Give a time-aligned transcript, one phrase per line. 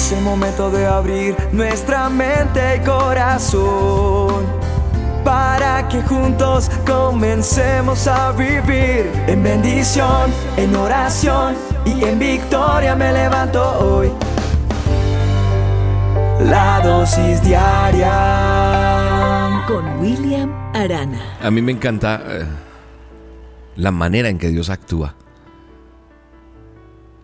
[0.00, 4.46] Es el momento de abrir nuestra mente y corazón
[5.22, 11.54] para que juntos comencemos a vivir en bendición, en oración
[11.84, 14.10] y en victoria me levanto hoy.
[16.46, 18.08] La dosis diaria
[19.68, 21.36] con William Arana.
[21.42, 22.46] A mí me encanta eh,
[23.76, 25.14] la manera en que Dios actúa.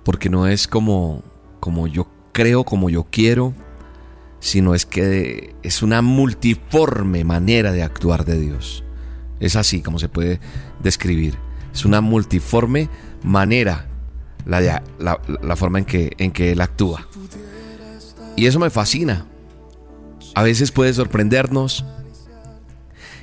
[0.04, 1.22] Porque no es como,
[1.58, 2.06] como yo
[2.37, 3.55] creo, como yo quiero,
[4.41, 8.84] sino es que es una multiforme manera de actuar de Dios.
[9.41, 10.38] Es así como se puede
[10.83, 11.38] describir.
[11.73, 12.91] Es una multiforme
[13.23, 13.87] manera
[14.45, 17.09] la, la, forma en que, en que Él actúa.
[18.37, 19.24] Y eso me fascina.
[20.34, 21.87] A veces puede sorprendernos.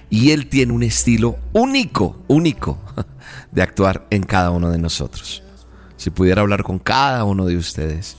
[0.09, 2.79] Y Él tiene un estilo único, único
[3.51, 5.43] de actuar en cada uno de nosotros.
[5.97, 8.17] Si pudiera hablar con cada uno de ustedes,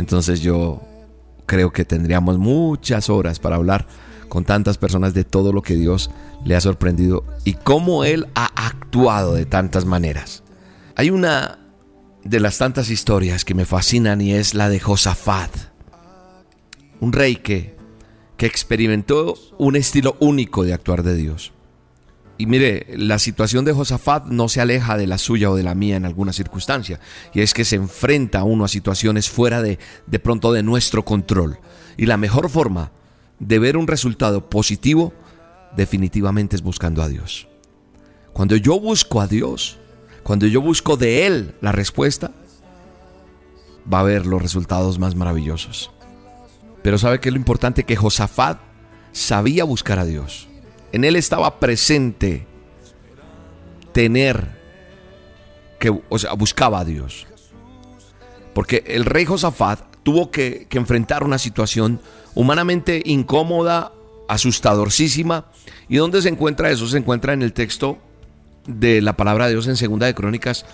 [0.00, 0.80] entonces yo
[1.46, 3.86] creo que tendríamos muchas horas para hablar
[4.28, 6.10] con tantas personas de todo lo que Dios
[6.44, 10.42] le ha sorprendido y cómo Él ha actuado de tantas maneras.
[10.96, 11.58] Hay una
[12.24, 15.50] de las tantas historias que me fascinan y es la de Josafat,
[17.00, 17.76] un rey que,
[18.36, 21.52] que experimentó un estilo único de actuar de Dios.
[22.40, 25.74] Y mire, la situación de Josafat no se aleja de la suya o de la
[25.74, 26.98] mía en alguna circunstancia.
[27.34, 31.58] Y es que se enfrenta uno a situaciones fuera de, de pronto de nuestro control.
[31.98, 32.92] Y la mejor forma
[33.40, 35.12] de ver un resultado positivo
[35.76, 37.46] definitivamente es buscando a Dios.
[38.32, 39.76] Cuando yo busco a Dios,
[40.22, 42.30] cuando yo busco de Él la respuesta,
[43.92, 45.90] va a haber los resultados más maravillosos.
[46.82, 47.84] Pero ¿sabe qué es lo importante?
[47.84, 48.60] Que Josafat
[49.12, 50.49] sabía buscar a Dios.
[50.92, 52.46] En él estaba presente
[53.92, 54.58] tener
[55.78, 57.26] que, o sea, buscaba a Dios.
[58.54, 62.00] Porque el rey Josafat tuvo que, enfrentar una situación
[62.34, 63.92] humanamente incómoda,
[64.28, 65.46] asustadorcísima.
[65.88, 66.86] ¿Y dónde se encuentra eso?
[66.86, 67.98] Se encuentra en el texto
[68.66, 70.66] de la palabra de Dios en Segunda de Crónicas,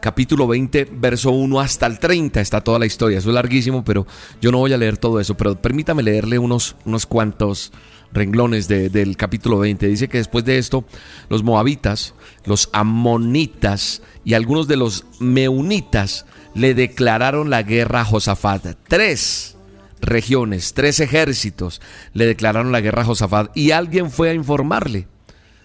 [0.00, 2.40] capítulo 20, verso 1 hasta el 30.
[2.40, 3.18] Está toda la historia.
[3.18, 4.06] Eso es larguísimo, pero
[4.40, 5.36] yo no voy a leer todo eso.
[5.36, 7.72] Pero permítame leerle unos, unos cuantos
[8.12, 9.86] renglones del capítulo 20.
[9.86, 10.84] Dice que después de esto,
[11.28, 18.76] los moabitas, los amonitas y algunos de los meunitas le declararon la guerra a Josafat.
[18.88, 19.56] Tres
[20.00, 21.80] regiones, tres ejércitos
[22.14, 25.06] le declararon la guerra a Josafat y alguien fue a informarle.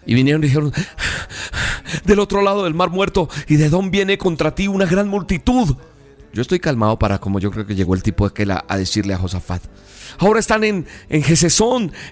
[0.05, 0.71] Y vinieron y dijeron,
[2.03, 5.75] del otro lado del mar muerto, ¿y de dónde viene contra ti una gran multitud?
[6.33, 9.13] Yo estoy calmado para como yo creo que llegó el tipo aquel a, a decirle
[9.13, 9.63] a Josafat.
[10.17, 11.23] Ahora están en, en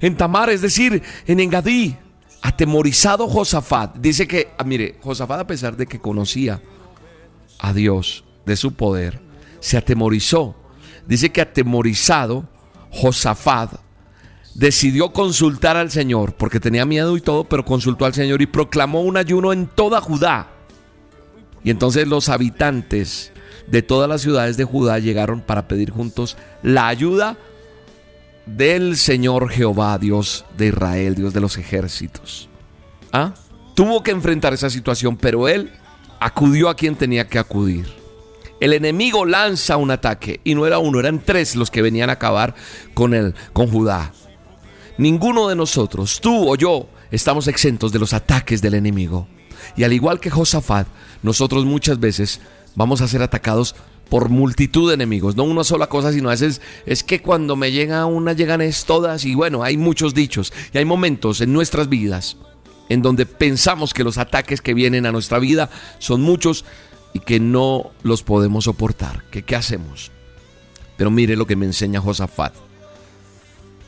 [0.02, 1.98] en Tamar, es decir, en Engadí.
[2.42, 3.98] Atemorizado Josafat.
[3.98, 6.62] Dice que, ah, mire, Josafat a pesar de que conocía
[7.60, 9.22] a Dios de su poder,
[9.60, 10.56] se atemorizó.
[11.08, 12.48] Dice que atemorizado
[12.92, 13.83] Josafat
[14.56, 19.02] decidió consultar al Señor, porque tenía miedo y todo, pero consultó al Señor y proclamó
[19.02, 20.48] un ayuno en toda Judá.
[21.64, 23.32] Y entonces los habitantes
[23.68, 27.38] de todas las ciudades de Judá llegaron para pedir juntos la ayuda
[28.46, 32.50] del Señor Jehová, Dios de Israel, Dios de los ejércitos.
[33.12, 33.34] ¿Ah?
[33.76, 35.72] Tuvo que enfrentar esa situación, pero él
[36.20, 37.88] acudió a quien tenía que acudir.
[38.60, 42.14] El enemigo lanza un ataque y no era uno, eran tres los que venían a
[42.14, 42.56] acabar
[42.94, 44.14] con él, con Judá.
[44.98, 49.28] Ninguno de nosotros, tú o yo, estamos exentos de los ataques del enemigo.
[49.76, 50.88] Y al igual que Josafat,
[51.24, 52.42] nosotros muchas veces
[52.76, 53.76] vamos a ser atacados
[54.10, 57.72] por multitud de enemigos, no una sola cosa, sino a veces es que cuando me
[57.72, 61.90] llega una, llegan es todas, y bueno, hay muchos dichos, y hay momentos en nuestras
[61.90, 62.38] vidas
[62.90, 66.66] en donde pensamos que los ataques que vienen a nuestra vida son muchos
[67.14, 69.24] y que no los podemos soportar.
[69.32, 70.12] ¿Qué, qué hacemos?
[70.98, 72.54] Pero mire lo que me enseña Josafat.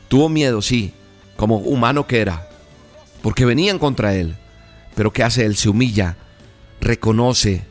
[0.08, 0.92] Tuvo miedo, sí,
[1.36, 2.48] como humano que era,
[3.22, 4.36] porque venían contra él.
[4.94, 5.56] Pero ¿qué hace él?
[5.56, 6.16] Se humilla,
[6.80, 7.64] reconoce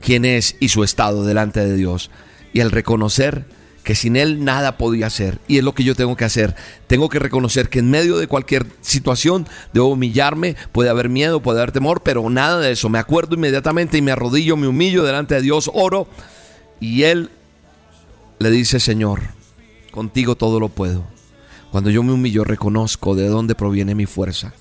[0.00, 2.10] quién es y su estado delante de Dios.
[2.52, 3.46] Y al reconocer
[3.88, 6.54] que sin Él nada podía hacer, y es lo que yo tengo que hacer,
[6.88, 11.60] tengo que reconocer que en medio de cualquier situación debo humillarme, puede haber miedo, puede
[11.60, 12.90] haber temor, pero nada de eso.
[12.90, 16.06] Me acuerdo inmediatamente y me arrodillo, me humillo delante de Dios, oro,
[16.80, 17.30] y Él
[18.38, 19.22] le dice, Señor,
[19.90, 21.04] contigo todo lo puedo.
[21.70, 24.54] Cuando yo me humillo, reconozco de dónde proviene mi fuerza.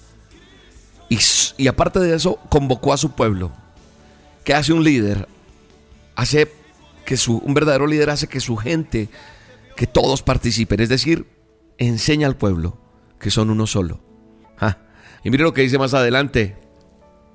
[1.09, 3.51] Y, aparte de eso, convocó a su pueblo
[4.43, 5.27] ¿Qué hace un líder?
[6.15, 6.49] Hace
[7.05, 9.09] que su, un verdadero líder hace que su gente,
[9.75, 11.27] que todos participen, es decir,
[11.77, 12.77] enseña al pueblo
[13.19, 13.99] que son uno solo.
[14.57, 14.77] Ah,
[15.21, 16.55] y mire lo que dice más adelante.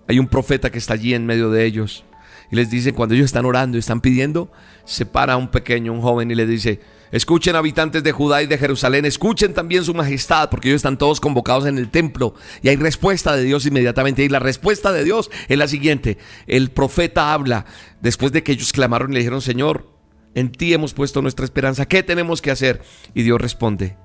[0.08, 2.04] Hay un profeta que está allí en medio de ellos.
[2.50, 4.50] Y les dice, cuando ellos están orando y están pidiendo,
[4.86, 6.80] se para un pequeño, un joven y le dice,
[7.12, 11.20] Escuchen habitantes de Judá y de Jerusalén, escuchen también su majestad, porque ellos están todos
[11.20, 14.24] convocados en el templo y hay respuesta de Dios inmediatamente.
[14.24, 16.16] Y la respuesta de Dios es la siguiente.
[16.46, 17.66] El profeta habla
[18.00, 19.92] después de que ellos clamaron y le dijeron, Señor,
[20.34, 22.80] en ti hemos puesto nuestra esperanza, ¿qué tenemos que hacer?
[23.12, 23.96] Y Dios responde.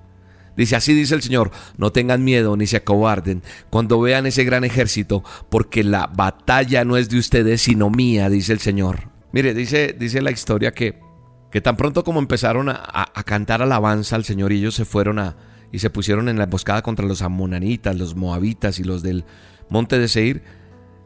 [0.57, 4.65] Dice, así dice el Señor, no tengan miedo ni se acobarden cuando vean ese gran
[4.65, 9.11] ejército, porque la batalla no es de ustedes, sino mía, dice el Señor.
[9.31, 11.06] Mire, dice, dice la historia que
[11.51, 15.35] que tan pronto como empezaron a, cantar alabanza al Señor y ellos se fueron a
[15.71, 19.25] y se pusieron en la emboscada contra los amonanitas, los moabitas y los del
[19.69, 20.43] monte de Seir,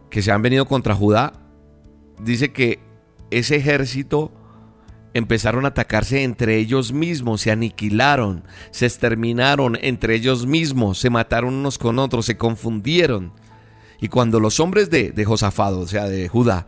[0.09, 1.33] que se han venido contra Judá,
[2.19, 2.79] dice que
[3.31, 4.31] ese ejército
[5.13, 11.55] empezaron a atacarse entre ellos mismos, se aniquilaron, se exterminaron entre ellos mismos, se mataron
[11.55, 13.33] unos con otros, se confundieron.
[13.99, 16.67] Y cuando los hombres de, de Josafado, o sea, de Judá,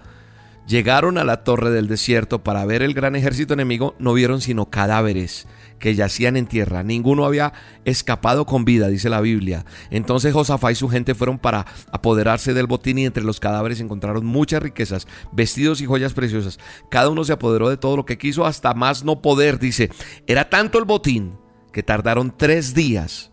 [0.68, 4.70] llegaron a la torre del desierto para ver el gran ejército enemigo, no vieron sino
[4.70, 5.48] cadáveres
[5.80, 6.82] que yacían en tierra.
[6.84, 9.66] Ninguno había escapado con vida, dice la Biblia.
[9.90, 14.26] Entonces Josafá y su gente fueron para apoderarse del botín y entre los cadáveres encontraron
[14.26, 16.58] muchas riquezas, vestidos y joyas preciosas.
[16.90, 19.90] Cada uno se apoderó de todo lo que quiso hasta más no poder, dice.
[20.26, 21.38] Era tanto el botín
[21.74, 23.32] que tardaron tres días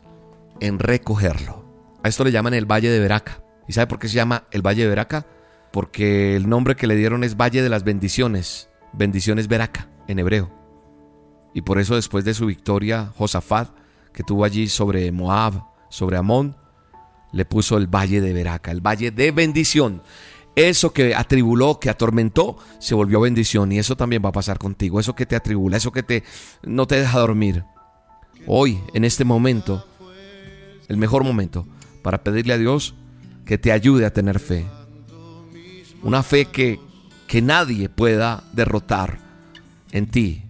[0.61, 1.71] en recogerlo.
[2.03, 3.45] A esto le llaman el Valle de Veraca.
[3.69, 5.27] ¿Y sabe por qué se llama el Valle de Veraca?
[5.73, 10.51] Porque el nombre que le dieron es Valle de las Bendiciones, bendiciones Veraca en hebreo.
[11.55, 13.71] Y por eso después de su victoria, Josafat,
[14.13, 16.57] que tuvo allí sobre Moab, sobre Amón,
[17.33, 20.03] le puso el Valle de Veraca, el Valle de bendición.
[20.57, 24.99] Eso que atribuló, que atormentó, se volvió bendición y eso también va a pasar contigo.
[24.99, 26.25] Eso que te atribula, eso que te
[26.63, 27.65] no te deja dormir.
[28.47, 29.87] Hoy, en este momento,
[30.89, 31.67] el mejor momento
[32.03, 32.95] para pedirle a Dios
[33.45, 34.67] que te ayude a tener fe,
[36.03, 36.81] una fe que,
[37.27, 39.19] que nadie pueda derrotar
[39.93, 40.43] en ti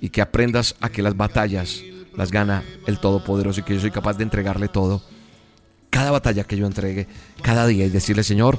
[0.00, 1.82] y que aprendas a que las batallas
[2.16, 5.02] las gana el Todopoderoso y que yo soy capaz de entregarle todo.
[5.90, 7.06] Cada batalla que yo entregue,
[7.42, 8.58] cada día y decirle, Señor,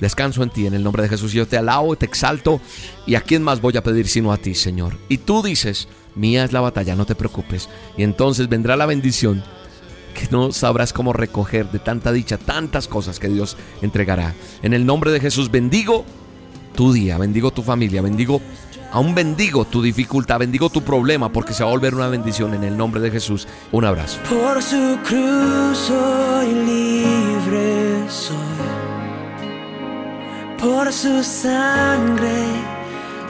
[0.00, 1.32] descanso en ti en el nombre de Jesús.
[1.32, 2.60] Yo te alabo, te exalto
[3.06, 4.98] y a quién más voy a pedir sino a ti, Señor.
[5.08, 7.68] Y tú dices, mía es la batalla, no te preocupes.
[7.96, 9.42] Y entonces vendrá la bendición
[10.18, 14.34] que no sabrás cómo recoger de tanta dicha, tantas cosas que Dios entregará.
[14.62, 16.04] En el nombre de Jesús bendigo
[16.74, 18.40] tu día, bendigo tu familia, bendigo,
[18.92, 22.64] aún bendigo tu dificultad, bendigo tu problema porque se va a volver una bendición en
[22.64, 23.46] el nombre de Jesús.
[23.72, 24.18] Un abrazo.
[24.28, 28.36] Por su cruz soy libre, soy.
[30.58, 32.42] Por su sangre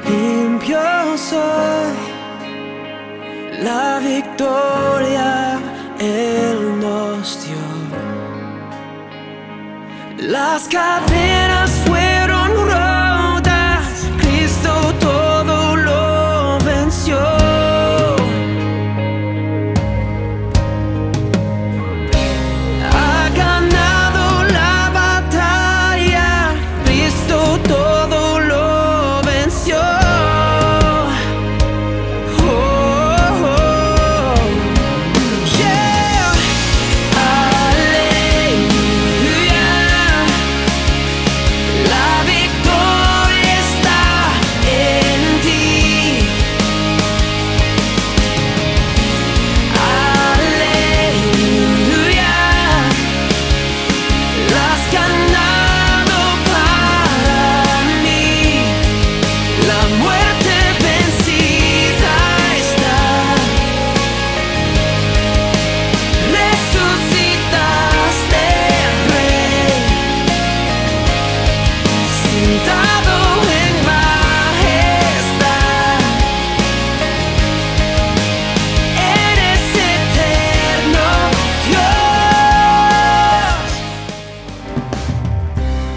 [0.08, 0.79] limpio
[1.17, 2.08] soy.
[3.62, 4.27] La victoria
[10.28, 11.48] Las cadenas